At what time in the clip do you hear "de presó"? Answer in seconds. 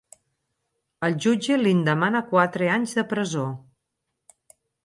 3.01-3.47